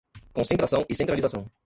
[0.33, 1.45] Concentração e centralização